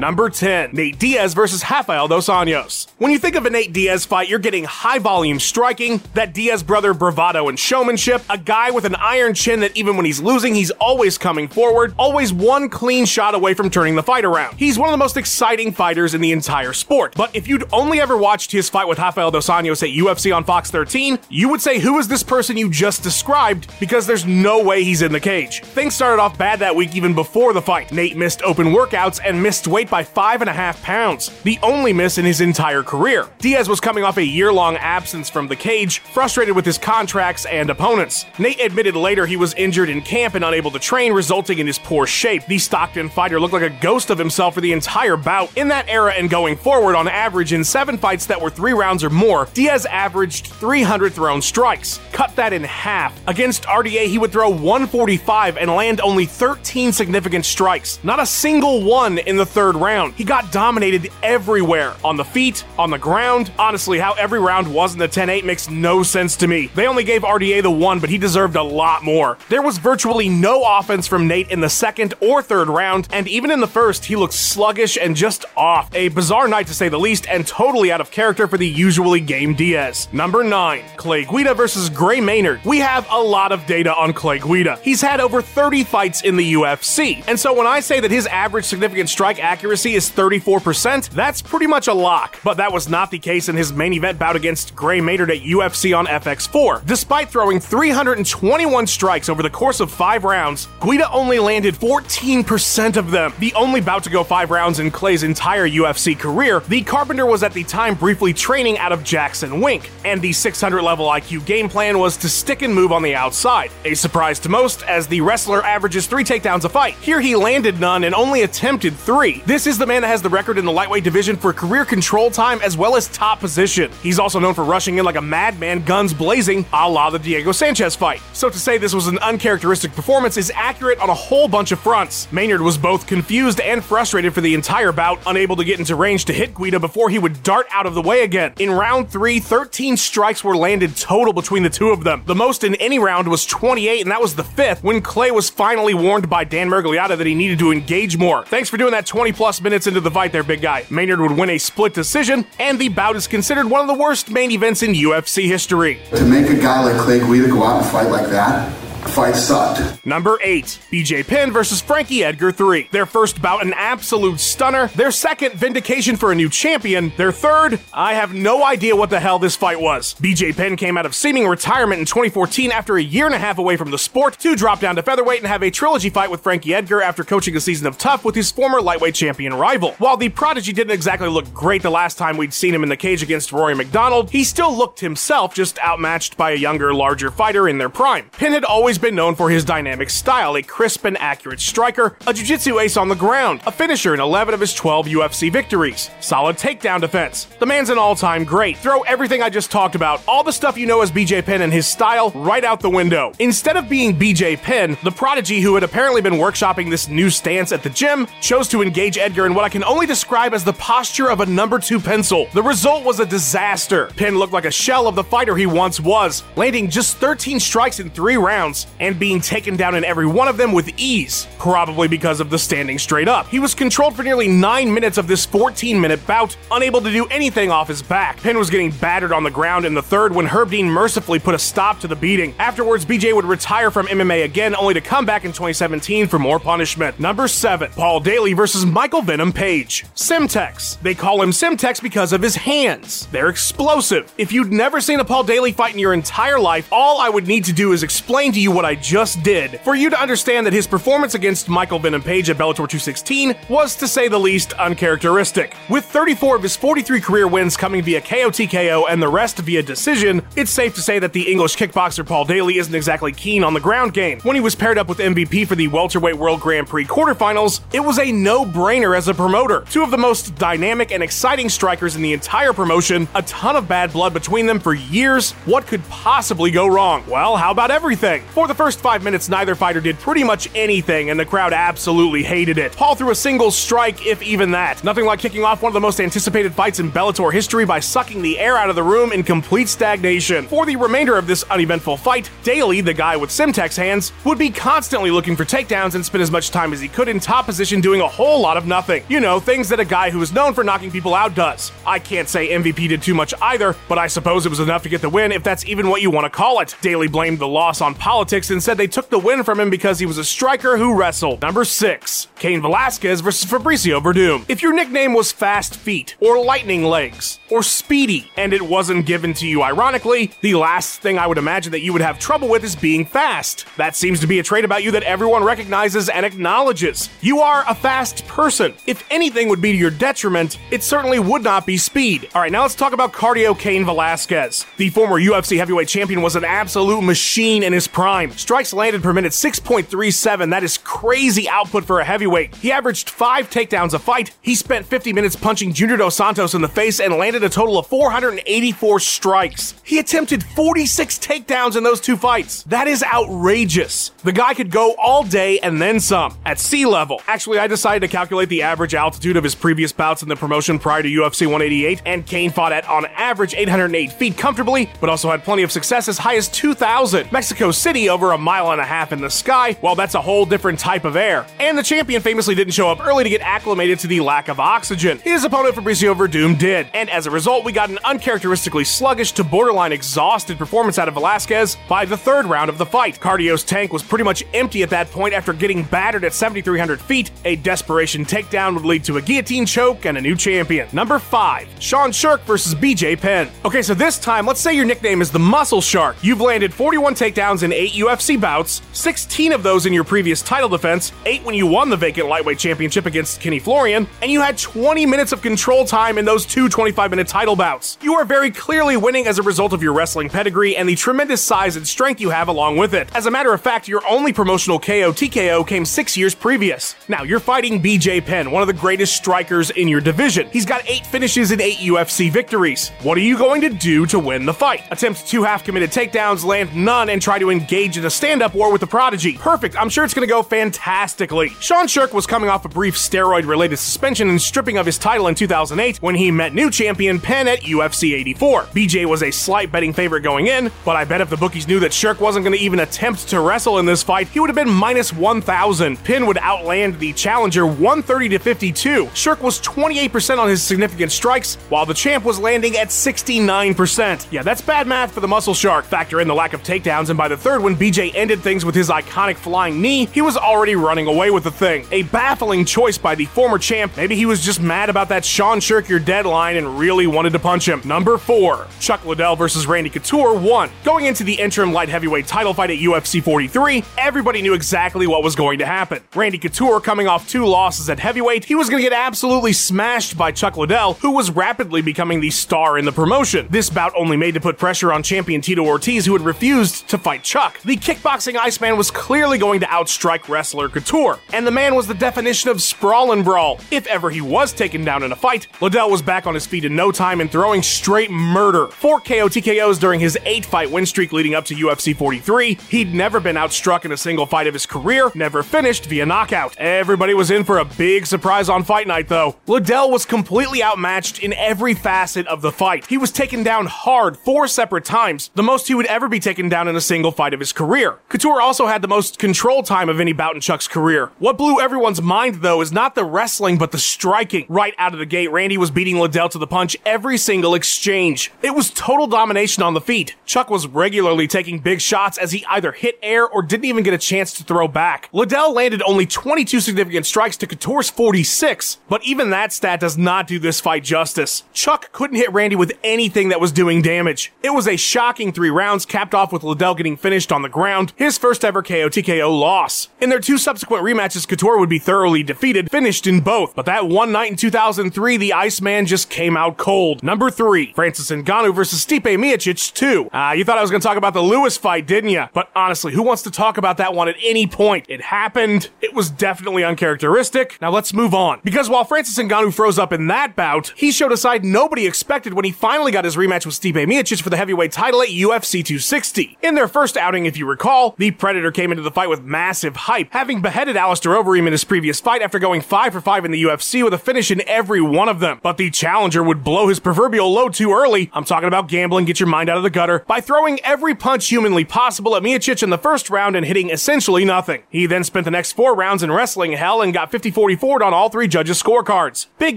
Number 0.02 0.28
10, 0.28 0.70
Nate 0.72 0.98
Diaz 0.98 1.32
versus 1.32 1.62
Rafael 1.62 2.08
Dos 2.08 2.26
Anjos. 2.26 2.88
When 2.98 3.12
you 3.12 3.20
think 3.20 3.36
of 3.36 3.46
a 3.46 3.50
Nate 3.50 3.72
Diaz 3.72 4.04
fight, 4.04 4.28
you're 4.28 4.40
getting 4.40 4.64
high 4.64 4.98
volume 4.98 5.38
striking, 5.38 6.00
that 6.14 6.34
Diaz 6.34 6.64
brother 6.64 6.92
bravado 6.92 7.48
and 7.48 7.56
showmanship, 7.56 8.20
a 8.28 8.36
guy 8.36 8.72
with 8.72 8.84
an 8.84 8.96
iron 8.96 9.32
chin 9.32 9.60
that 9.60 9.76
even 9.76 9.96
when 9.96 10.04
he's 10.04 10.20
losing, 10.20 10.56
he's 10.56 10.72
always 10.72 11.16
coming 11.16 11.46
forward, 11.46 11.94
always 12.00 12.32
one 12.32 12.68
clean 12.68 13.04
shot 13.04 13.36
away 13.36 13.54
from 13.54 13.70
turning 13.70 13.94
the 13.94 14.02
fight 14.02 14.24
around. 14.24 14.56
He's 14.56 14.76
one 14.76 14.88
of 14.88 14.92
the 14.92 14.96
most 14.96 15.16
exciting 15.16 15.70
fighters 15.70 16.14
in 16.14 16.20
the 16.20 16.32
entire 16.32 16.72
sport. 16.72 17.14
But 17.16 17.36
if 17.36 17.46
you'd 17.46 17.72
only 17.72 18.00
ever 18.00 18.16
watched 18.16 18.50
his 18.50 18.68
fight 18.68 18.88
with 18.88 18.98
Rafael 18.98 19.30
Dos 19.30 19.46
Anjos 19.46 19.84
at 19.84 19.96
UFC 19.96 20.34
on 20.34 20.42
Fox 20.42 20.68
13, 20.72 21.16
you 21.28 21.48
would 21.48 21.60
say, 21.60 21.78
Who 21.78 22.00
is 22.00 22.08
this 22.08 22.24
person 22.24 22.56
you 22.56 22.70
just 22.70 23.04
described? 23.04 23.70
Because 23.78 24.08
there's 24.08 24.26
no 24.26 24.64
way 24.64 24.82
he's 24.82 25.02
in 25.02 25.12
the 25.12 25.20
cage. 25.20 25.62
Things 25.62 25.94
started 25.94 26.20
off 26.20 26.36
bad 26.36 26.58
that 26.58 26.74
week 26.74 26.96
even 26.96 27.14
before 27.14 27.52
the 27.52 27.62
fight. 27.62 27.92
Nate 27.92 28.16
missed 28.16 28.42
open 28.42 28.72
workouts 28.72 29.20
and 29.24 29.40
missed 29.40 29.68
weight 29.68 29.91
by 29.92 30.02
five 30.02 30.40
and 30.40 30.48
a 30.48 30.52
half 30.54 30.82
pounds, 30.82 31.28
the 31.42 31.58
only 31.62 31.92
miss 31.92 32.16
in 32.16 32.24
his 32.24 32.40
entire 32.40 32.82
career. 32.82 33.28
Diaz 33.38 33.68
was 33.68 33.78
coming 33.78 34.04
off 34.04 34.16
a 34.16 34.24
year 34.24 34.50
long 34.50 34.76
absence 34.78 35.28
from 35.28 35.46
the 35.46 35.54
cage, 35.54 35.98
frustrated 35.98 36.56
with 36.56 36.64
his 36.64 36.78
contracts 36.78 37.44
and 37.44 37.68
opponents. 37.68 38.24
Nate 38.38 38.58
admitted 38.60 38.96
later 38.96 39.26
he 39.26 39.36
was 39.36 39.52
injured 39.52 39.90
in 39.90 40.00
camp 40.00 40.34
and 40.34 40.44
unable 40.44 40.70
to 40.70 40.78
train, 40.78 41.12
resulting 41.12 41.58
in 41.58 41.66
his 41.66 41.78
poor 41.78 42.06
shape. 42.06 42.46
The 42.46 42.58
Stockton 42.58 43.10
fighter 43.10 43.38
looked 43.38 43.52
like 43.52 43.62
a 43.62 43.82
ghost 43.82 44.08
of 44.08 44.18
himself 44.18 44.54
for 44.54 44.62
the 44.62 44.72
entire 44.72 45.18
bout. 45.18 45.54
In 45.58 45.68
that 45.68 45.90
era 45.90 46.12
and 46.12 46.30
going 46.30 46.56
forward, 46.56 46.96
on 46.96 47.06
average, 47.06 47.52
in 47.52 47.62
seven 47.62 47.98
fights 47.98 48.24
that 48.26 48.40
were 48.40 48.48
three 48.48 48.72
rounds 48.72 49.04
or 49.04 49.10
more, 49.10 49.46
Diaz 49.52 49.84
averaged 49.84 50.46
300 50.46 51.12
thrown 51.12 51.42
strikes. 51.42 52.00
Cut 52.12 52.34
that 52.36 52.54
in 52.54 52.64
half. 52.64 53.20
Against 53.28 53.64
RDA, 53.64 54.06
he 54.06 54.16
would 54.16 54.32
throw 54.32 54.48
145 54.48 55.58
and 55.58 55.70
land 55.70 56.00
only 56.00 56.24
13 56.24 56.92
significant 56.92 57.44
strikes, 57.44 58.02
not 58.02 58.18
a 58.18 58.24
single 58.24 58.82
one 58.82 59.18
in 59.18 59.36
the 59.36 59.44
third 59.44 59.76
round. 59.82 60.14
He 60.14 60.24
got 60.24 60.52
dominated 60.52 61.10
everywhere 61.22 61.94
on 62.04 62.16
the 62.16 62.24
feet, 62.24 62.64
on 62.78 62.90
the 62.90 62.98
ground. 62.98 63.50
Honestly, 63.58 63.98
how 63.98 64.12
every 64.12 64.38
round 64.38 64.72
was 64.72 64.92
in 64.92 64.98
the 64.98 65.08
10 65.08 65.28
8 65.28 65.44
makes 65.44 65.68
no 65.68 66.02
sense 66.02 66.36
to 66.36 66.46
me. 66.46 66.70
They 66.74 66.86
only 66.86 67.04
gave 67.04 67.22
RDA 67.22 67.62
the 67.62 67.70
one, 67.70 67.98
but 67.98 68.08
he 68.08 68.18
deserved 68.18 68.56
a 68.56 68.62
lot 68.62 69.02
more. 69.02 69.36
There 69.48 69.62
was 69.62 69.78
virtually 69.78 70.28
no 70.28 70.62
offense 70.78 71.06
from 71.06 71.26
Nate 71.26 71.50
in 71.50 71.60
the 71.60 71.68
second 71.68 72.14
or 72.20 72.42
third 72.42 72.68
round, 72.68 73.08
and 73.12 73.26
even 73.26 73.50
in 73.50 73.60
the 73.60 73.66
first, 73.66 74.04
he 74.04 74.16
looked 74.16 74.34
sluggish 74.34 74.96
and 74.96 75.16
just 75.16 75.44
off. 75.56 75.90
A 75.94 76.08
bizarre 76.08 76.48
night 76.48 76.68
to 76.68 76.74
say 76.74 76.88
the 76.88 76.98
least, 76.98 77.26
and 77.28 77.46
totally 77.46 77.90
out 77.90 78.00
of 78.00 78.10
character 78.10 78.46
for 78.46 78.56
the 78.56 78.68
usually 78.68 79.20
game 79.20 79.54
Diaz. 79.54 80.08
Number 80.12 80.44
9, 80.44 80.82
Clay 80.96 81.24
Guida 81.24 81.54
versus 81.54 81.90
Gray 81.90 82.20
Maynard. 82.20 82.60
We 82.64 82.78
have 82.78 83.06
a 83.10 83.20
lot 83.20 83.50
of 83.52 83.66
data 83.66 83.94
on 83.94 84.12
Clay 84.12 84.38
Guida. 84.38 84.78
He's 84.82 85.00
had 85.00 85.20
over 85.20 85.42
30 85.42 85.84
fights 85.84 86.22
in 86.22 86.36
the 86.36 86.52
UFC, 86.54 87.24
and 87.26 87.38
so 87.38 87.52
when 87.52 87.66
I 87.66 87.80
say 87.80 88.00
that 88.00 88.10
his 88.10 88.26
average 88.28 88.64
significant 88.64 89.08
strike 89.08 89.42
accuracy 89.42 89.71
is 89.72 90.10
34%, 90.10 91.10
that's 91.10 91.40
pretty 91.40 91.66
much 91.66 91.88
a 91.88 91.94
lock. 91.94 92.38
But 92.44 92.58
that 92.58 92.72
was 92.72 92.88
not 92.88 93.10
the 93.10 93.18
case 93.18 93.48
in 93.48 93.56
his 93.56 93.72
main 93.72 93.92
event 93.94 94.18
bout 94.18 94.36
against 94.36 94.76
Gray 94.76 95.00
Maynard 95.00 95.30
at 95.30 95.38
UFC 95.38 95.96
on 95.96 96.06
FX4. 96.06 96.84
Despite 96.86 97.30
throwing 97.30 97.58
321 97.58 98.86
strikes 98.86 99.28
over 99.28 99.42
the 99.42 99.50
course 99.50 99.80
of 99.80 99.90
five 99.90 100.24
rounds, 100.24 100.68
Guida 100.80 101.10
only 101.10 101.38
landed 101.38 101.74
14% 101.74 102.96
of 102.96 103.10
them. 103.10 103.32
The 103.38 103.54
only 103.54 103.80
bout 103.80 104.04
to 104.04 104.10
go 104.10 104.22
five 104.22 104.50
rounds 104.50 104.78
in 104.78 104.90
Clay's 104.90 105.22
entire 105.22 105.68
UFC 105.68 106.18
career, 106.18 106.60
the 106.60 106.82
Carpenter 106.82 107.26
was 107.26 107.42
at 107.42 107.52
the 107.52 107.64
time 107.64 107.94
briefly 107.94 108.32
training 108.32 108.78
out 108.78 108.92
of 108.92 109.02
Jackson 109.02 109.60
Wink, 109.60 109.90
and 110.04 110.20
the 110.20 110.32
600 110.32 110.82
level 110.82 111.06
IQ 111.06 111.44
game 111.46 111.68
plan 111.68 111.98
was 111.98 112.16
to 112.18 112.28
stick 112.28 112.62
and 112.62 112.74
move 112.74 112.92
on 112.92 113.02
the 113.02 113.14
outside. 113.14 113.70
A 113.84 113.94
surprise 113.94 114.38
to 114.40 114.48
most, 114.48 114.82
as 114.84 115.06
the 115.06 115.20
wrestler 115.20 115.64
averages 115.64 116.06
three 116.06 116.24
takedowns 116.24 116.64
a 116.64 116.68
fight. 116.68 116.94
Here 116.96 117.20
he 117.20 117.34
landed 117.34 117.80
none 117.80 118.04
and 118.04 118.14
only 118.14 118.42
attempted 118.42 118.94
three. 118.94 119.42
This 119.52 119.66
is 119.66 119.76
the 119.76 119.84
man 119.84 120.00
that 120.00 120.08
has 120.08 120.22
the 120.22 120.30
record 120.30 120.56
in 120.56 120.64
the 120.64 120.72
lightweight 120.72 121.04
division 121.04 121.36
for 121.36 121.52
career 121.52 121.84
control 121.84 122.30
time 122.30 122.58
as 122.62 122.74
well 122.74 122.96
as 122.96 123.08
top 123.08 123.38
position. 123.38 123.92
He's 124.02 124.18
also 124.18 124.38
known 124.38 124.54
for 124.54 124.64
rushing 124.64 124.96
in 124.96 125.04
like 125.04 125.16
a 125.16 125.20
madman, 125.20 125.84
guns 125.84 126.14
blazing, 126.14 126.64
a 126.72 126.88
la 126.88 127.10
the 127.10 127.18
Diego 127.18 127.52
Sanchez 127.52 127.94
fight. 127.94 128.22
So 128.32 128.48
to 128.48 128.58
say 128.58 128.78
this 128.78 128.94
was 128.94 129.08
an 129.08 129.18
uncharacteristic 129.18 129.92
performance 129.92 130.38
is 130.38 130.50
accurate 130.54 131.00
on 131.00 131.10
a 131.10 131.14
whole 131.14 131.48
bunch 131.48 131.70
of 131.70 131.80
fronts. 131.80 132.32
Maynard 132.32 132.62
was 132.62 132.78
both 132.78 133.06
confused 133.06 133.60
and 133.60 133.84
frustrated 133.84 134.32
for 134.32 134.40
the 134.40 134.54
entire 134.54 134.90
bout, 134.90 135.20
unable 135.26 135.56
to 135.56 135.64
get 135.64 135.78
into 135.78 135.96
range 135.96 136.24
to 136.24 136.32
hit 136.32 136.54
Guida 136.54 136.80
before 136.80 137.10
he 137.10 137.18
would 137.18 137.42
dart 137.42 137.66
out 137.72 137.84
of 137.84 137.92
the 137.92 138.00
way 138.00 138.24
again. 138.24 138.54
In 138.58 138.70
round 138.70 139.10
3, 139.10 139.38
13 139.38 139.98
strikes 139.98 140.42
were 140.42 140.56
landed 140.56 140.96
total 140.96 141.34
between 141.34 141.62
the 141.62 141.68
two 141.68 141.90
of 141.90 142.04
them. 142.04 142.22
The 142.24 142.34
most 142.34 142.64
in 142.64 142.74
any 142.76 142.98
round 142.98 143.28
was 143.28 143.44
28, 143.44 144.00
and 144.00 144.10
that 144.12 144.22
was 144.22 144.34
the 144.34 144.44
fifth 144.44 144.82
when 144.82 145.02
Clay 145.02 145.30
was 145.30 145.50
finally 145.50 145.92
warned 145.92 146.30
by 146.30 146.44
Dan 146.44 146.70
Miragliotta 146.70 147.18
that 147.18 147.26
he 147.26 147.34
needed 147.34 147.58
to 147.58 147.70
engage 147.70 148.16
more. 148.16 148.46
Thanks 148.46 148.70
for 148.70 148.78
doing 148.78 148.92
that 148.92 149.04
20 149.04 149.41
plus 149.42 149.60
minutes 149.60 149.88
into 149.88 150.00
the 150.00 150.08
fight 150.08 150.30
there, 150.30 150.44
big 150.44 150.62
guy. 150.62 150.86
Maynard 150.88 151.18
would 151.18 151.32
win 151.32 151.50
a 151.50 151.58
split 151.58 151.92
decision, 151.92 152.46
and 152.60 152.78
the 152.78 152.88
bout 152.88 153.16
is 153.16 153.26
considered 153.26 153.68
one 153.68 153.80
of 153.80 153.88
the 153.88 154.00
worst 154.00 154.30
main 154.30 154.52
events 154.52 154.84
in 154.84 154.92
UFC 154.92 155.48
history. 155.48 156.00
To 156.14 156.24
make 156.24 156.48
a 156.48 156.54
guy 156.54 156.80
like 156.84 156.96
Clay 157.00 157.18
Guida 157.18 157.48
go 157.48 157.64
out 157.64 157.82
and 157.82 157.90
fight 157.90 158.08
like 158.08 158.28
that, 158.28 158.72
fight 159.08 159.34
sucked. 159.34 160.04
Number 160.06 160.38
8, 160.42 160.64
BJ 160.90 161.26
Penn 161.26 161.52
versus 161.52 161.80
Frankie 161.80 162.24
Edgar 162.24 162.52
3. 162.52 162.88
Their 162.90 163.06
first 163.06 163.40
bout, 163.42 163.64
an 163.64 163.72
absolute 163.74 164.40
stunner. 164.40 164.88
Their 164.88 165.10
second, 165.10 165.54
vindication 165.54 166.16
for 166.16 166.32
a 166.32 166.34
new 166.34 166.48
champion. 166.48 167.12
Their 167.16 167.32
third, 167.32 167.80
I 167.92 168.14
have 168.14 168.34
no 168.34 168.64
idea 168.64 168.96
what 168.96 169.10
the 169.10 169.20
hell 169.20 169.38
this 169.38 169.56
fight 169.56 169.80
was. 169.80 170.14
BJ 170.14 170.56
Penn 170.56 170.76
came 170.76 170.96
out 170.96 171.06
of 171.06 171.14
seeming 171.14 171.46
retirement 171.46 172.00
in 172.00 172.06
2014 172.06 172.72
after 172.72 172.96
a 172.96 173.02
year 173.02 173.26
and 173.26 173.34
a 173.34 173.38
half 173.38 173.58
away 173.58 173.76
from 173.76 173.90
the 173.90 173.98
sport 173.98 174.38
to 174.38 174.56
drop 174.56 174.80
down 174.80 174.96
to 174.96 175.02
featherweight 175.02 175.38
and 175.38 175.46
have 175.46 175.62
a 175.62 175.70
trilogy 175.70 176.10
fight 176.10 176.30
with 176.30 176.40
Frankie 176.40 176.74
Edgar 176.74 177.02
after 177.02 177.24
coaching 177.24 177.56
a 177.56 177.60
season 177.60 177.86
of 177.86 177.98
Tough 177.98 178.24
with 178.24 178.34
his 178.34 178.50
former 178.50 178.80
lightweight 178.80 179.14
champion 179.14 179.54
rival. 179.54 179.92
While 179.98 180.16
the 180.16 180.28
prodigy 180.28 180.72
didn't 180.72 180.92
exactly 180.92 181.28
look 181.28 181.52
great 181.52 181.82
the 181.82 181.90
last 181.90 182.18
time 182.18 182.36
we'd 182.36 182.54
seen 182.54 182.74
him 182.74 182.82
in 182.82 182.88
the 182.88 182.96
cage 182.96 183.22
against 183.22 183.52
Rory 183.52 183.74
MacDonald, 183.74 184.30
he 184.30 184.44
still 184.44 184.76
looked 184.76 185.00
himself, 185.00 185.54
just 185.54 185.78
outmatched 185.80 186.36
by 186.36 186.52
a 186.52 186.56
younger, 186.56 186.94
larger 186.94 187.30
fighter 187.30 187.68
in 187.68 187.78
their 187.78 187.88
prime. 187.88 188.28
Penn 188.30 188.52
had 188.52 188.64
always 188.64 188.91
been 188.98 189.14
known 189.14 189.34
for 189.34 189.50
his 189.50 189.64
dynamic 189.64 190.10
style, 190.10 190.56
a 190.56 190.62
crisp 190.62 191.04
and 191.04 191.18
accurate 191.18 191.60
striker, 191.60 192.16
a 192.26 192.32
jiu-jitsu 192.32 192.78
ace 192.78 192.96
on 192.96 193.08
the 193.08 193.14
ground, 193.14 193.60
a 193.66 193.72
finisher 193.72 194.14
in 194.14 194.20
11 194.20 194.54
of 194.54 194.60
his 194.60 194.74
12 194.74 195.06
UFC 195.06 195.52
victories, 195.52 196.10
solid 196.20 196.56
takedown 196.56 197.00
defense. 197.00 197.46
The 197.58 197.66
man's 197.66 197.90
an 197.90 197.98
all-time 197.98 198.44
great. 198.44 198.76
Throw 198.78 199.02
everything 199.02 199.42
I 199.42 199.50
just 199.50 199.70
talked 199.70 199.94
about, 199.94 200.22
all 200.26 200.42
the 200.44 200.52
stuff 200.52 200.76
you 200.76 200.86
know 200.86 201.02
as 201.02 201.10
BJ 201.10 201.44
Penn 201.44 201.62
and 201.62 201.72
his 201.72 201.86
style, 201.86 202.30
right 202.30 202.64
out 202.64 202.80
the 202.80 202.90
window. 202.90 203.32
Instead 203.38 203.76
of 203.76 203.88
being 203.88 204.18
BJ 204.18 204.56
Penn, 204.60 204.96
the 205.02 205.10
prodigy 205.10 205.60
who 205.60 205.74
had 205.74 205.84
apparently 205.84 206.20
been 206.20 206.34
workshopping 206.34 206.90
this 206.90 207.08
new 207.08 207.30
stance 207.30 207.72
at 207.72 207.82
the 207.82 207.90
gym 207.90 208.26
chose 208.40 208.68
to 208.68 208.82
engage 208.82 209.18
Edgar 209.18 209.46
in 209.46 209.54
what 209.54 209.64
I 209.64 209.68
can 209.68 209.84
only 209.84 210.06
describe 210.06 210.54
as 210.54 210.64
the 210.64 210.72
posture 210.74 211.30
of 211.30 211.40
a 211.40 211.46
number 211.46 211.78
two 211.78 212.00
pencil. 212.00 212.48
The 212.54 212.62
result 212.62 213.04
was 213.04 213.20
a 213.20 213.26
disaster. 213.26 214.06
Penn 214.16 214.38
looked 214.38 214.52
like 214.52 214.64
a 214.64 214.70
shell 214.70 215.06
of 215.06 215.14
the 215.14 215.24
fighter 215.24 215.56
he 215.56 215.66
once 215.66 216.00
was, 216.00 216.42
landing 216.56 216.90
just 216.90 217.16
13 217.16 217.60
strikes 217.60 218.00
in 218.00 218.10
three 218.10 218.36
rounds 218.36 218.81
and 219.00 219.18
being 219.18 219.40
taken 219.40 219.76
down 219.76 219.94
in 219.94 220.04
every 220.04 220.26
one 220.26 220.48
of 220.48 220.56
them 220.56 220.72
with 220.72 220.90
ease, 220.96 221.46
probably 221.58 222.08
because 222.08 222.40
of 222.40 222.50
the 222.50 222.58
standing 222.58 222.98
straight 222.98 223.28
up. 223.28 223.48
He 223.48 223.58
was 223.58 223.74
controlled 223.74 224.16
for 224.16 224.22
nearly 224.22 224.48
9 224.48 224.92
minutes 224.92 225.18
of 225.18 225.26
this 225.26 225.46
14 225.46 226.00
minute 226.00 226.26
bout, 226.26 226.56
unable 226.70 227.00
to 227.00 227.10
do 227.10 227.26
anything 227.26 227.70
off 227.70 227.88
his 227.88 228.02
back. 228.02 228.38
Penn 228.42 228.58
was 228.58 228.70
getting 228.70 228.90
battered 228.90 229.32
on 229.32 229.44
the 229.44 229.50
ground 229.50 229.84
in 229.84 229.94
the 229.94 230.02
third 230.02 230.34
when 230.34 230.46
Herb 230.46 230.70
Dean 230.70 230.88
mercifully 230.88 231.38
put 231.38 231.54
a 231.54 231.58
stop 231.58 232.00
to 232.00 232.08
the 232.08 232.16
beating. 232.16 232.54
Afterwards, 232.58 233.04
BJ 233.04 233.34
would 233.34 233.44
retire 233.44 233.90
from 233.90 234.06
MMA 234.06 234.44
again, 234.44 234.74
only 234.74 234.94
to 234.94 235.00
come 235.00 235.24
back 235.24 235.44
in 235.44 235.52
2017 235.52 236.26
for 236.26 236.38
more 236.38 236.58
punishment. 236.58 237.20
Number 237.20 237.46
7, 237.46 237.90
Paul 237.92 238.20
Daley 238.20 238.52
versus 238.52 238.84
Michael 238.84 239.22
Venom 239.22 239.52
Page. 239.52 240.04
Semtex. 240.14 241.00
They 241.02 241.14
call 241.14 241.42
him 241.42 241.50
Semtex 241.50 242.02
because 242.02 242.32
of 242.32 242.42
his 242.42 242.56
hands. 242.56 243.26
They're 243.26 243.48
explosive. 243.48 244.32
If 244.38 244.52
you'd 244.52 244.72
never 244.72 245.00
seen 245.00 245.20
a 245.20 245.24
Paul 245.24 245.44
Daley 245.44 245.72
fight 245.72 245.92
in 245.92 245.98
your 245.98 246.14
entire 246.14 246.58
life, 246.58 246.88
all 246.90 247.20
I 247.20 247.28
would 247.28 247.46
need 247.46 247.64
to 247.66 247.72
do 247.72 247.92
is 247.92 248.02
explain 248.02 248.52
to 248.52 248.60
you 248.60 248.71
what 248.72 248.84
I 248.84 248.94
just 248.94 249.42
did 249.42 249.80
for 249.80 249.94
you 249.94 250.10
to 250.10 250.20
understand 250.20 250.66
that 250.66 250.72
his 250.72 250.86
performance 250.86 251.34
against 251.34 251.68
Michael 251.68 251.98
Venom 251.98 252.22
Page 252.22 252.50
at 252.50 252.56
Bellator 252.56 252.88
216 252.88 253.54
was, 253.68 253.94
to 253.96 254.08
say 254.08 254.28
the 254.28 254.38
least, 254.38 254.72
uncharacteristic. 254.74 255.76
With 255.88 256.04
34 256.04 256.56
of 256.56 256.62
his 256.62 256.76
43 256.76 257.20
career 257.20 257.48
wins 257.48 257.76
coming 257.76 258.02
via 258.02 258.20
KO 258.20 258.50
TKO 258.50 259.06
and 259.08 259.22
the 259.22 259.28
rest 259.28 259.58
via 259.58 259.82
decision, 259.82 260.42
it's 260.56 260.70
safe 260.70 260.94
to 260.94 261.02
say 261.02 261.18
that 261.18 261.32
the 261.32 261.50
English 261.50 261.76
kickboxer 261.76 262.26
Paul 262.26 262.44
Daley 262.44 262.78
isn't 262.78 262.94
exactly 262.94 263.32
keen 263.32 263.64
on 263.64 263.74
the 263.74 263.80
ground 263.80 264.14
game. 264.14 264.40
When 264.40 264.56
he 264.56 264.60
was 264.60 264.74
paired 264.74 264.98
up 264.98 265.08
with 265.08 265.18
MVP 265.18 265.66
for 265.66 265.74
the 265.74 265.88
Welterweight 265.88 266.36
World 266.36 266.60
Grand 266.60 266.88
Prix 266.88 267.04
quarterfinals, 267.04 267.80
it 267.92 268.00
was 268.00 268.18
a 268.18 268.32
no 268.32 268.64
brainer 268.64 269.16
as 269.16 269.28
a 269.28 269.34
promoter. 269.34 269.84
Two 269.90 270.02
of 270.02 270.10
the 270.10 270.18
most 270.18 270.54
dynamic 270.56 271.12
and 271.12 271.22
exciting 271.22 271.68
strikers 271.68 272.16
in 272.16 272.22
the 272.22 272.32
entire 272.32 272.72
promotion, 272.72 273.28
a 273.34 273.42
ton 273.42 273.76
of 273.76 273.88
bad 273.88 274.12
blood 274.12 274.32
between 274.32 274.66
them 274.66 274.80
for 274.80 274.94
years. 274.94 275.52
What 275.66 275.86
could 275.86 276.02
possibly 276.08 276.70
go 276.70 276.86
wrong? 276.86 277.24
Well, 277.28 277.56
how 277.56 277.70
about 277.70 277.90
everything? 277.90 278.42
For 278.50 278.61
the 278.66 278.74
first 278.74 279.00
five 279.00 279.22
minutes, 279.22 279.48
neither 279.48 279.74
fighter 279.74 280.00
did 280.00 280.18
pretty 280.18 280.44
much 280.44 280.68
anything, 280.74 281.30
and 281.30 281.38
the 281.38 281.46
crowd 281.46 281.72
absolutely 281.72 282.42
hated 282.42 282.78
it. 282.78 282.92
Paul 282.92 283.14
threw 283.14 283.30
a 283.30 283.34
single 283.34 283.70
strike, 283.70 284.26
if 284.26 284.42
even 284.42 284.70
that. 284.72 285.02
Nothing 285.02 285.24
like 285.24 285.38
kicking 285.38 285.64
off 285.64 285.82
one 285.82 285.90
of 285.90 285.94
the 285.94 286.00
most 286.00 286.20
anticipated 286.20 286.72
fights 286.72 287.00
in 287.00 287.10
Bellator 287.10 287.52
history 287.52 287.84
by 287.84 288.00
sucking 288.00 288.42
the 288.42 288.58
air 288.58 288.76
out 288.76 288.90
of 288.90 288.96
the 288.96 289.02
room 289.02 289.32
in 289.32 289.42
complete 289.42 289.88
stagnation. 289.88 290.66
For 290.66 290.86
the 290.86 290.96
remainder 290.96 291.36
of 291.36 291.46
this 291.46 291.64
uneventful 291.64 292.16
fight, 292.18 292.50
Daley, 292.62 293.00
the 293.00 293.14
guy 293.14 293.36
with 293.36 293.50
Semtex 293.50 293.96
hands, 293.96 294.32
would 294.44 294.58
be 294.58 294.70
constantly 294.70 295.30
looking 295.30 295.56
for 295.56 295.64
takedowns 295.64 296.14
and 296.14 296.24
spend 296.24 296.42
as 296.42 296.50
much 296.50 296.70
time 296.70 296.92
as 296.92 297.00
he 297.00 297.08
could 297.08 297.28
in 297.28 297.40
top 297.40 297.66
position 297.66 298.00
doing 298.00 298.20
a 298.20 298.28
whole 298.28 298.60
lot 298.60 298.76
of 298.76 298.86
nothing. 298.86 299.24
You 299.28 299.40
know, 299.40 299.60
things 299.60 299.88
that 299.88 300.00
a 300.00 300.04
guy 300.04 300.30
who 300.30 300.40
is 300.42 300.52
known 300.52 300.74
for 300.74 300.84
knocking 300.84 301.10
people 301.10 301.34
out 301.34 301.54
does. 301.54 301.90
I 302.06 302.18
can't 302.18 302.48
say 302.48 302.68
MVP 302.68 303.08
did 303.08 303.22
too 303.22 303.34
much 303.34 303.54
either, 303.60 303.96
but 304.08 304.18
I 304.18 304.26
suppose 304.26 304.66
it 304.66 304.70
was 304.70 304.80
enough 304.80 305.02
to 305.02 305.08
get 305.08 305.20
the 305.20 305.28
win 305.28 305.52
if 305.52 305.62
that's 305.62 305.86
even 305.86 306.08
what 306.08 306.22
you 306.22 306.30
want 306.30 306.44
to 306.44 306.50
call 306.50 306.80
it. 306.80 306.94
Daley 307.00 307.28
blamed 307.28 307.58
the 307.58 307.68
loss 307.68 308.00
on 308.00 308.14
politics 308.14 308.51
and 308.52 308.82
said 308.82 308.98
they 308.98 309.06
took 309.06 309.30
the 309.30 309.38
win 309.38 309.64
from 309.64 309.80
him 309.80 309.88
because 309.88 310.18
he 310.18 310.26
was 310.26 310.36
a 310.36 310.44
striker 310.44 310.98
who 310.98 311.14
wrestled. 311.14 311.62
Number 311.62 311.84
6. 311.84 312.48
Cain 312.56 312.82
Velasquez 312.82 313.40
versus 313.40 313.70
Fabricio 313.70 314.22
Werdum. 314.22 314.64
If 314.68 314.82
your 314.82 314.92
nickname 314.92 315.32
was 315.32 315.50
Fast 315.50 315.96
Feet, 315.96 316.36
or 316.38 316.62
Lightning 316.62 317.02
Legs, 317.04 317.58
or 317.70 317.82
Speedy, 317.82 318.50
and 318.56 318.74
it 318.74 318.82
wasn't 318.82 319.24
given 319.24 319.54
to 319.54 319.66
you 319.66 319.82
ironically, 319.82 320.52
the 320.60 320.74
last 320.74 321.22
thing 321.22 321.38
I 321.38 321.46
would 321.46 321.56
imagine 321.56 321.92
that 321.92 322.02
you 322.02 322.12
would 322.12 322.20
have 322.20 322.38
trouble 322.38 322.68
with 322.68 322.84
is 322.84 322.94
being 322.94 323.24
fast. 323.24 323.86
That 323.96 324.14
seems 324.14 324.38
to 324.40 324.46
be 324.46 324.58
a 324.58 324.62
trait 324.62 324.84
about 324.84 325.02
you 325.02 325.10
that 325.12 325.22
everyone 325.22 325.64
recognizes 325.64 326.28
and 326.28 326.44
acknowledges. 326.44 327.30
You 327.40 327.60
are 327.60 327.84
a 327.88 327.94
fast 327.94 328.46
person. 328.46 328.92
If 329.06 329.24
anything 329.30 329.68
would 329.68 329.80
be 329.80 329.92
to 329.92 329.98
your 329.98 330.10
detriment, 330.10 330.78
it 330.90 331.02
certainly 331.02 331.38
would 331.38 331.62
not 331.62 331.86
be 331.86 331.96
speed. 331.96 332.48
All 332.54 332.60
right, 332.60 332.70
now 332.70 332.82
let's 332.82 332.94
talk 332.94 333.14
about 333.14 333.32
cardio 333.32 333.78
Cain 333.78 334.04
Velasquez. 334.04 334.84
The 334.98 335.08
former 335.08 335.40
UFC 335.40 335.78
heavyweight 335.78 336.08
champion 336.08 336.42
was 336.42 336.56
an 336.56 336.64
absolute 336.64 337.22
machine 337.22 337.82
in 337.82 337.92
his 337.92 338.06
prime. 338.06 338.41
Strikes 338.50 338.92
landed 338.92 339.22
per 339.22 339.32
minute 339.32 339.52
6.37. 339.52 340.70
That 340.70 340.82
is 340.82 340.98
crazy 340.98 341.68
output 341.68 342.04
for 342.04 342.20
a 342.20 342.24
heavyweight. 342.24 342.74
He 342.76 342.92
averaged 342.92 343.30
five 343.30 343.70
takedowns 343.70 344.14
a 344.14 344.18
fight. 344.18 344.54
He 344.60 344.74
spent 344.74 345.06
50 345.06 345.32
minutes 345.32 345.56
punching 345.56 345.92
Junior 345.92 346.16
Dos 346.16 346.36
Santos 346.36 346.74
in 346.74 346.82
the 346.82 346.88
face 346.88 347.20
and 347.20 347.34
landed 347.34 347.62
a 347.64 347.68
total 347.68 347.98
of 347.98 348.06
484 348.06 349.20
strikes. 349.20 349.94
He 350.04 350.18
attempted 350.18 350.62
46 350.62 351.38
takedowns 351.38 351.96
in 351.96 352.02
those 352.02 352.20
two 352.20 352.36
fights. 352.36 352.82
That 352.84 353.06
is 353.06 353.22
outrageous. 353.22 354.30
The 354.42 354.52
guy 354.52 354.74
could 354.74 354.90
go 354.90 355.14
all 355.18 355.44
day 355.44 355.78
and 355.80 356.00
then 356.00 356.20
some 356.20 356.56
at 356.64 356.78
sea 356.78 357.06
level. 357.06 357.40
Actually, 357.46 357.78
I 357.78 357.86
decided 357.86 358.26
to 358.26 358.32
calculate 358.32 358.68
the 358.68 358.82
average 358.82 359.14
altitude 359.14 359.56
of 359.56 359.64
his 359.64 359.74
previous 359.74 360.12
bouts 360.12 360.42
in 360.42 360.48
the 360.48 360.56
promotion 360.56 360.98
prior 360.98 361.22
to 361.22 361.28
UFC 361.28 361.66
188, 361.66 362.22
and 362.26 362.46
Cain 362.46 362.70
fought 362.70 362.92
at 362.92 363.08
on 363.08 363.26
average 363.26 363.74
808 363.74 364.32
feet 364.32 364.56
comfortably, 364.56 365.10
but 365.20 365.30
also 365.30 365.50
had 365.50 365.64
plenty 365.64 365.82
of 365.82 365.92
success 365.92 366.28
as 366.28 366.38
high 366.38 366.56
as 366.56 366.68
2,000. 366.68 367.50
Mexico 367.52 367.90
City 367.90 368.28
over 368.32 368.52
a 368.52 368.58
mile 368.58 368.90
and 368.90 369.00
a 369.00 369.04
half 369.04 369.30
in 369.30 369.40
the 369.40 369.50
sky, 369.50 369.96
well, 370.02 370.16
that's 370.16 370.34
a 370.34 370.40
whole 370.40 370.66
different 370.66 370.98
type 370.98 371.24
of 371.24 371.36
air. 371.36 371.66
And 371.78 371.96
the 371.96 372.02
champion 372.02 372.42
famously 372.42 372.74
didn't 372.74 372.94
show 372.94 373.08
up 373.08 373.24
early 373.24 373.44
to 373.44 373.50
get 373.50 373.60
acclimated 373.60 374.18
to 374.20 374.26
the 374.26 374.40
lack 374.40 374.68
of 374.68 374.80
oxygen. 374.80 375.38
His 375.38 375.62
opponent 375.62 375.94
Fabricio 375.94 376.34
Werdum 376.34 376.78
did, 376.78 377.06
and 377.14 377.30
as 377.30 377.46
a 377.46 377.50
result, 377.50 377.84
we 377.84 377.92
got 377.92 378.10
an 378.10 378.18
uncharacteristically 378.24 379.04
sluggish 379.04 379.52
to 379.52 379.64
borderline 379.64 380.12
exhausted 380.12 380.78
performance 380.78 381.18
out 381.18 381.28
of 381.28 381.34
Velasquez 381.34 381.96
by 382.08 382.24
the 382.24 382.36
third 382.36 382.66
round 382.66 382.88
of 382.88 382.98
the 382.98 383.06
fight. 383.06 383.38
Cardio's 383.38 383.84
tank 383.84 384.12
was 384.12 384.22
pretty 384.22 384.44
much 384.44 384.64
empty 384.74 385.02
at 385.02 385.10
that 385.10 385.30
point 385.30 385.54
after 385.54 385.72
getting 385.72 386.02
battered 386.04 386.44
at 386.44 386.54
7,300 386.54 387.20
feet. 387.20 387.50
A 387.64 387.76
desperation 387.76 388.44
takedown 388.44 388.94
would 388.94 389.04
lead 389.04 389.24
to 389.24 389.36
a 389.36 389.42
guillotine 389.42 389.86
choke 389.86 390.24
and 390.24 390.38
a 390.38 390.40
new 390.40 390.56
champion. 390.56 391.08
Number 391.12 391.38
5, 391.38 391.88
Sean 391.98 392.30
Sherk 392.30 392.60
versus 392.60 392.94
BJ 392.94 393.38
Penn. 393.38 393.70
Okay, 393.84 394.02
so 394.02 394.14
this 394.14 394.38
time, 394.38 394.66
let's 394.66 394.80
say 394.80 394.94
your 394.94 395.04
nickname 395.04 395.42
is 395.42 395.50
the 395.50 395.58
Muscle 395.58 396.00
Shark. 396.00 396.36
You've 396.42 396.60
landed 396.60 396.94
41 396.94 397.34
takedowns 397.34 397.82
in 397.82 397.92
8 397.92 398.11
UFC 398.12 398.60
bouts, 398.60 399.02
16 399.12 399.72
of 399.72 399.82
those 399.82 400.06
in 400.06 400.12
your 400.12 400.24
previous 400.24 400.62
title 400.62 400.88
defense, 400.88 401.32
8 401.46 401.62
when 401.64 401.74
you 401.74 401.86
won 401.86 402.10
the 402.10 402.16
vacant 402.16 402.48
lightweight 402.48 402.78
championship 402.78 403.26
against 403.26 403.60
Kenny 403.60 403.78
Florian, 403.78 404.26
and 404.40 404.50
you 404.50 404.60
had 404.60 404.78
20 404.78 405.26
minutes 405.26 405.52
of 405.52 405.62
control 405.62 406.04
time 406.04 406.38
in 406.38 406.44
those 406.44 406.66
two 406.66 406.88
25 406.88 407.30
minute 407.30 407.48
title 407.48 407.76
bouts. 407.76 408.18
You 408.20 408.34
are 408.34 408.44
very 408.44 408.70
clearly 408.70 409.16
winning 409.16 409.46
as 409.46 409.58
a 409.58 409.62
result 409.62 409.92
of 409.92 410.02
your 410.02 410.12
wrestling 410.12 410.48
pedigree 410.48 410.96
and 410.96 411.08
the 411.08 411.14
tremendous 411.14 411.62
size 411.62 411.96
and 411.96 412.06
strength 412.06 412.40
you 412.40 412.50
have 412.50 412.68
along 412.68 412.96
with 412.96 413.14
it. 413.14 413.28
As 413.34 413.46
a 413.46 413.50
matter 413.50 413.72
of 413.72 413.80
fact, 413.80 414.08
your 414.08 414.22
only 414.28 414.52
promotional 414.52 414.98
KO 414.98 415.32
TKO 415.32 415.86
came 415.86 416.04
six 416.04 416.36
years 416.36 416.54
previous. 416.54 417.14
Now, 417.28 417.42
you're 417.42 417.60
fighting 417.60 418.02
BJ 418.02 418.44
Penn, 418.44 418.70
one 418.70 418.82
of 418.82 418.88
the 418.88 418.92
greatest 418.92 419.36
strikers 419.36 419.90
in 419.90 420.08
your 420.08 420.20
division. 420.20 420.68
He's 420.70 420.86
got 420.86 421.02
eight 421.08 421.26
finishes 421.26 421.70
and 421.70 421.80
eight 421.80 421.98
UFC 421.98 422.50
victories. 422.50 423.10
What 423.22 423.38
are 423.38 423.42
you 423.42 423.56
going 423.56 423.80
to 423.82 423.88
do 423.88 424.26
to 424.26 424.38
win 424.38 424.66
the 424.66 424.74
fight? 424.74 425.04
Attempt 425.10 425.46
two 425.46 425.62
half 425.62 425.84
committed 425.84 426.10
takedowns, 426.10 426.64
land 426.64 426.94
none, 426.94 427.28
and 427.30 427.40
try 427.40 427.58
to 427.58 427.70
engage 427.70 428.01
in 428.02 428.24
a 428.24 428.30
stand 428.30 428.62
up 428.62 428.74
war 428.74 428.90
with 428.90 429.00
the 429.00 429.06
Prodigy. 429.06 429.56
Perfect. 429.56 429.96
I'm 429.96 430.08
sure 430.08 430.24
it's 430.24 430.34
to 430.34 430.46
go 430.46 430.62
fantastically. 430.62 431.68
Sean 431.80 432.06
Sherk 432.06 432.32
was 432.32 432.46
coming 432.46 432.68
off 432.68 432.84
a 432.84 432.88
brief 432.88 433.14
steroid 433.14 433.66
related 433.66 433.96
suspension 433.98 434.50
and 434.50 434.60
stripping 434.60 434.98
of 434.98 435.06
his 435.06 435.18
title 435.18 435.46
in 435.46 435.54
2008 435.54 436.20
when 436.20 436.34
he 436.34 436.50
met 436.50 436.74
new 436.74 436.90
champion 436.90 437.38
Penn 437.38 437.68
at 437.68 437.82
UFC 437.82 438.34
84. 438.34 438.84
BJ 438.86 439.24
was 439.24 439.44
a 439.44 439.52
slight 439.52 439.92
betting 439.92 440.12
favorite 440.12 440.40
going 440.40 440.66
in, 440.66 440.90
but 441.04 441.14
I 441.14 441.24
bet 441.24 441.40
if 441.40 441.48
the 441.48 441.56
bookies 441.56 441.86
knew 441.86 442.00
that 442.00 442.10
Sherk 442.10 442.40
wasn't 442.40 442.66
to 442.66 442.72
even 442.74 443.00
attempt 443.00 443.48
to 443.48 443.60
wrestle 443.60 443.98
in 443.98 444.06
this 444.06 444.22
fight, 444.22 444.48
he 444.48 444.58
would 444.58 444.68
have 444.68 444.76
been 444.76 444.90
minus 444.90 445.32
1,000. 445.32 446.16
Penn 446.24 446.46
would 446.46 446.58
outland 446.58 447.18
the 447.20 447.32
challenger 447.34 447.86
130 447.86 448.48
to 448.48 448.58
52. 448.58 449.26
Sherk 449.26 449.60
was 449.60 449.80
28% 449.80 450.58
on 450.58 450.68
his 450.68 450.82
significant 450.82 451.30
strikes, 451.30 451.76
while 451.88 452.04
the 452.04 452.14
champ 452.14 452.44
was 452.44 452.58
landing 452.58 452.96
at 452.96 453.08
69%. 453.08 454.48
Yeah, 454.50 454.62
that's 454.62 454.80
bad 454.80 455.06
math 455.06 455.32
for 455.32 455.40
the 455.40 455.48
muscle 455.48 455.74
shark. 455.74 456.04
Factor 456.04 456.40
in 456.40 456.48
the 456.48 456.54
lack 456.54 456.72
of 456.72 456.82
takedowns, 456.82 457.28
and 457.28 457.38
by 457.38 457.48
the 457.48 457.56
third, 457.56 457.82
when 457.92 458.10
BJ 458.10 458.34
ended 458.34 458.62
things 458.62 458.84
with 458.86 458.94
his 458.94 459.10
iconic 459.10 459.56
flying 459.56 460.00
knee, 460.00 460.26
he 460.26 460.40
was 460.40 460.56
already 460.56 460.96
running 460.96 461.26
away 461.26 461.50
with 461.50 461.64
the 461.64 461.70
thing. 461.70 462.06
A 462.10 462.22
baffling 462.24 462.86
choice 462.86 463.18
by 463.18 463.34
the 463.34 463.44
former 463.44 463.78
champ. 463.78 464.16
Maybe 464.16 464.34
he 464.34 464.46
was 464.46 464.64
just 464.64 464.80
mad 464.80 465.10
about 465.10 465.28
that 465.28 465.44
Sean 465.44 465.78
Sherk 465.78 466.08
your 466.08 466.18
deadline 466.18 466.76
and 466.76 466.98
really 466.98 467.26
wanted 467.26 467.52
to 467.52 467.58
punch 467.58 467.86
him. 467.86 468.00
Number 468.04 468.38
4. 468.38 468.86
Chuck 468.98 469.26
Liddell 469.26 469.56
versus 469.56 469.86
Randy 469.86 470.08
Couture 470.08 470.58
1. 470.58 470.90
Going 471.04 471.26
into 471.26 471.44
the 471.44 471.52
interim 471.52 471.92
light 471.92 472.08
heavyweight 472.08 472.46
title 472.46 472.72
fight 472.72 472.90
at 472.90 472.98
UFC 472.98 473.42
43, 473.42 474.04
everybody 474.16 474.62
knew 474.62 474.72
exactly 474.72 475.26
what 475.26 475.42
was 475.42 475.54
going 475.54 475.78
to 475.80 475.86
happen. 475.86 476.22
Randy 476.34 476.58
Couture 476.58 477.00
coming 477.00 477.26
off 477.26 477.48
two 477.48 477.66
losses 477.66 478.08
at 478.08 478.18
heavyweight, 478.18 478.64
he 478.64 478.74
was 478.74 478.88
going 478.88 479.02
to 479.02 479.08
get 479.08 479.16
absolutely 479.16 479.74
smashed 479.74 480.38
by 480.38 480.50
Chuck 480.50 480.78
Liddell, 480.78 481.14
who 481.14 481.32
was 481.32 481.50
rapidly 481.50 482.00
becoming 482.00 482.40
the 482.40 482.50
star 482.50 482.96
in 482.96 483.04
the 483.04 483.12
promotion. 483.12 483.66
This 483.70 483.90
bout 483.90 484.12
only 484.16 484.38
made 484.38 484.54
to 484.54 484.60
put 484.60 484.78
pressure 484.78 485.12
on 485.12 485.22
champion 485.22 485.60
Tito 485.60 485.84
Ortiz, 485.84 486.24
who 486.24 486.32
had 486.32 486.42
refused 486.42 487.06
to 487.08 487.18
fight 487.18 487.42
Chuck. 487.42 487.81
The 487.84 487.96
kickboxing 487.96 488.56
Iceman 488.56 488.96
was 488.96 489.10
clearly 489.10 489.58
going 489.58 489.80
to 489.80 489.86
outstrike 489.86 490.48
wrestler 490.48 490.88
Couture, 490.88 491.40
and 491.52 491.66
the 491.66 491.72
man 491.72 491.96
was 491.96 492.06
the 492.06 492.14
definition 492.14 492.70
of 492.70 492.80
sprawl 492.80 493.32
and 493.32 493.42
brawl. 493.42 493.80
If 493.90 494.06
ever 494.06 494.30
he 494.30 494.40
was 494.40 494.72
taken 494.72 495.04
down 495.04 495.24
in 495.24 495.32
a 495.32 495.36
fight, 495.36 495.66
Liddell 495.82 496.08
was 496.08 496.22
back 496.22 496.46
on 496.46 496.54
his 496.54 496.64
feet 496.64 496.84
in 496.84 496.94
no 496.94 497.10
time 497.10 497.40
and 497.40 497.50
throwing 497.50 497.82
straight 497.82 498.30
murder. 498.30 498.86
Four 498.86 499.18
KO 499.18 499.48
TKOs 499.48 499.98
during 499.98 500.20
his 500.20 500.38
eight 500.44 500.64
fight 500.64 500.92
win 500.92 501.04
streak 501.04 501.32
leading 501.32 501.56
up 501.56 501.64
to 501.64 501.74
UFC 501.74 502.14
43. 502.14 502.78
He'd 502.88 503.12
never 503.12 503.40
been 503.40 503.56
outstruck 503.56 504.04
in 504.04 504.12
a 504.12 504.16
single 504.16 504.46
fight 504.46 504.68
of 504.68 504.74
his 504.74 504.86
career, 504.86 505.32
never 505.34 505.64
finished 505.64 506.06
via 506.06 506.24
knockout. 506.24 506.76
Everybody 506.76 507.34
was 507.34 507.50
in 507.50 507.64
for 507.64 507.78
a 507.78 507.84
big 507.84 508.26
surprise 508.26 508.68
on 508.68 508.84
fight 508.84 509.08
night, 509.08 509.26
though. 509.26 509.56
Liddell 509.66 510.08
was 510.08 510.24
completely 510.24 510.84
outmatched 510.84 511.40
in 511.40 511.52
every 511.54 511.94
facet 511.94 512.46
of 512.46 512.62
the 512.62 512.70
fight. 512.70 513.06
He 513.06 513.18
was 513.18 513.32
taken 513.32 513.64
down 513.64 513.86
hard 513.86 514.36
four 514.36 514.68
separate 514.68 515.04
times, 515.04 515.50
the 515.56 515.64
most 515.64 515.88
he 515.88 515.96
would 515.96 516.06
ever 516.06 516.28
be 516.28 516.38
taken 516.38 516.68
down 516.68 516.86
in 516.86 516.94
a 516.94 517.00
single 517.00 517.32
fight 517.32 517.52
of 517.52 517.58
his 517.58 517.71
career. 517.72 518.18
Couture 518.28 518.60
also 518.60 518.86
had 518.86 519.02
the 519.02 519.08
most 519.08 519.38
control 519.38 519.82
time 519.82 520.08
of 520.08 520.20
any 520.20 520.32
bout 520.32 520.54
in 520.54 520.60
Chuck's 520.60 520.86
career. 520.86 521.30
What 521.38 521.58
blew 521.58 521.80
everyone's 521.80 522.22
mind, 522.22 522.56
though, 522.56 522.80
is 522.80 522.92
not 522.92 523.14
the 523.14 523.24
wrestling, 523.24 523.78
but 523.78 523.90
the 523.92 523.98
striking. 523.98 524.66
Right 524.68 524.94
out 524.98 525.12
of 525.12 525.18
the 525.18 525.26
gate, 525.26 525.50
Randy 525.50 525.78
was 525.78 525.90
beating 525.90 526.18
Liddell 526.18 526.48
to 526.50 526.58
the 526.58 526.66
punch 526.66 526.96
every 527.04 527.38
single 527.38 527.74
exchange. 527.74 528.52
It 528.62 528.74
was 528.74 528.90
total 528.90 529.26
domination 529.26 529.82
on 529.82 529.94
the 529.94 530.00
feet. 530.00 530.36
Chuck 530.46 530.70
was 530.70 530.86
regularly 530.86 531.46
taking 531.46 531.78
big 531.78 532.00
shots 532.00 532.38
as 532.38 532.52
he 532.52 532.64
either 532.66 532.92
hit 532.92 533.18
air 533.22 533.48
or 533.48 533.62
didn't 533.62 533.86
even 533.86 534.02
get 534.02 534.14
a 534.14 534.18
chance 534.18 534.52
to 534.54 534.64
throw 534.64 534.86
back. 534.86 535.28
Liddell 535.32 535.72
landed 535.72 536.02
only 536.02 536.26
22 536.26 536.80
significant 536.80 537.26
strikes 537.26 537.56
to 537.56 537.66
Couture's 537.66 538.10
46, 538.10 538.98
but 539.08 539.24
even 539.24 539.50
that 539.50 539.72
stat 539.72 540.00
does 540.00 540.18
not 540.18 540.46
do 540.46 540.58
this 540.58 540.80
fight 540.80 541.04
justice. 541.04 541.64
Chuck 541.72 542.12
couldn't 542.12 542.36
hit 542.36 542.52
Randy 542.52 542.76
with 542.76 542.92
anything 543.02 543.48
that 543.48 543.60
was 543.60 543.72
doing 543.72 544.02
damage. 544.02 544.52
It 544.62 544.70
was 544.70 544.86
a 544.86 544.96
shocking 544.96 545.52
three 545.52 545.70
rounds, 545.70 546.04
capped 546.04 546.34
off 546.34 546.52
with 546.52 546.62
Liddell 546.62 546.94
getting 546.94 547.16
finished 547.16 547.52
on 547.52 547.61
on 547.62 547.70
the 547.70 547.72
ground, 547.72 548.12
his 548.16 548.38
first 548.38 548.64
ever 548.64 548.82
KO 548.82 549.08
TKO 549.08 549.48
loss. 549.48 550.08
In 550.20 550.30
their 550.30 550.40
two 550.40 550.58
subsequent 550.58 551.04
rematches, 551.04 551.46
Couture 551.46 551.78
would 551.78 551.88
be 551.88 552.00
thoroughly 552.00 552.42
defeated, 552.42 552.90
finished 552.90 553.26
in 553.26 553.40
both. 553.40 553.76
But 553.76 553.86
that 553.86 554.08
one 554.08 554.32
night 554.32 554.50
in 554.50 554.56
2003, 554.56 555.36
the 555.36 555.52
Iceman 555.52 556.06
just 556.06 556.28
came 556.28 556.56
out 556.56 556.76
cold. 556.76 557.22
Number 557.22 557.50
three, 557.50 557.92
Francis 557.92 558.30
Ngannou 558.30 558.74
versus 558.74 559.04
Stipe 559.04 559.22
Miocic 559.22 559.92
2. 559.94 560.30
Ah, 560.32 560.48
uh, 560.48 560.52
you 560.52 560.64
thought 560.64 560.78
I 560.78 560.80
was 560.80 560.90
to 560.90 560.98
talk 560.98 561.16
about 561.16 561.34
the 561.34 561.42
Lewis 561.42 561.76
fight, 561.76 562.06
didn't 562.06 562.30
you? 562.30 562.46
But 562.52 562.68
honestly, 562.74 563.12
who 563.12 563.22
wants 563.22 563.42
to 563.42 563.50
talk 563.50 563.78
about 563.78 563.96
that 563.98 564.12
one 564.12 564.28
at 564.28 564.36
any 564.42 564.66
point? 564.66 565.06
It 565.08 565.20
happened. 565.20 565.90
It 566.00 566.14
was 566.14 566.30
definitely 566.30 566.82
uncharacteristic. 566.82 567.78
Now 567.80 567.90
let's 567.90 568.12
move 568.12 568.34
on. 568.34 568.60
Because 568.64 568.88
while 568.90 569.04
Francis 569.04 569.38
Ngannou 569.38 569.72
froze 569.72 569.98
up 569.98 570.12
in 570.12 570.26
that 570.26 570.56
bout, 570.56 570.92
he 570.96 571.12
showed 571.12 571.32
a 571.32 571.36
side 571.36 571.64
nobody 571.64 572.06
expected 572.06 572.54
when 572.54 572.64
he 572.64 572.72
finally 572.72 573.12
got 573.12 573.24
his 573.24 573.36
rematch 573.36 573.64
with 573.64 573.80
Stipe 573.80 573.94
Miocic 573.94 574.42
for 574.42 574.50
the 574.50 574.56
heavyweight 574.56 574.90
title 574.90 575.22
at 575.22 575.28
UFC 575.28 575.84
260. 575.84 576.58
In 576.62 576.74
their 576.74 576.88
first 576.88 577.16
outing, 577.16 577.46
if 577.52 577.58
you 577.58 577.66
recall, 577.66 578.14
the 578.16 578.30
Predator 578.30 578.70
came 578.70 578.90
into 578.92 579.02
the 579.02 579.10
fight 579.10 579.28
with 579.28 579.42
massive 579.42 579.94
hype, 579.94 580.28
having 580.30 580.62
beheaded 580.62 580.96
Alistair 580.96 581.32
Overeem 581.32 581.66
in 581.66 581.72
his 581.72 581.84
previous 581.84 582.18
fight 582.18 582.40
after 582.40 582.58
going 582.58 582.80
5 582.80 583.12
for 583.12 583.20
5 583.20 583.44
in 583.44 583.50
the 583.50 583.62
UFC 583.62 584.02
with 584.02 584.14
a 584.14 584.18
finish 584.18 584.50
in 584.50 584.66
every 584.66 585.02
one 585.02 585.28
of 585.28 585.38
them. 585.38 585.60
But 585.62 585.76
the 585.76 585.90
challenger 585.90 586.42
would 586.42 586.64
blow 586.64 586.88
his 586.88 586.98
proverbial 586.98 587.52
load 587.52 587.74
too 587.74 587.92
early. 587.92 588.30
I'm 588.32 588.46
talking 588.46 588.68
about 588.68 588.88
gambling, 588.88 589.26
get 589.26 589.38
your 589.38 589.50
mind 589.50 589.68
out 589.68 589.76
of 589.76 589.82
the 589.82 589.90
gutter, 589.90 590.24
by 590.26 590.40
throwing 590.40 590.80
every 590.80 591.14
punch 591.14 591.48
humanly 591.48 591.84
possible 591.84 592.34
at 592.34 592.42
Miocic 592.42 592.82
in 592.82 592.88
the 592.88 592.96
first 592.96 593.28
round 593.28 593.54
and 593.54 593.66
hitting 593.66 593.90
essentially 593.90 594.46
nothing. 594.46 594.84
He 594.88 595.04
then 595.04 595.22
spent 595.22 595.44
the 595.44 595.50
next 595.50 595.72
four 595.72 595.94
rounds 595.94 596.22
in 596.22 596.32
wrestling 596.32 596.72
hell 596.72 597.02
and 597.02 597.12
got 597.12 597.30
50-44 597.30 598.00
on 598.00 598.14
all 598.14 598.30
three 598.30 598.48
judges' 598.48 598.82
scorecards. 598.82 599.48
Big 599.58 599.76